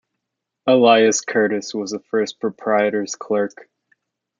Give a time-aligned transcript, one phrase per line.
[0.67, 3.69] Elias Curtis was the first proprietors' clerk.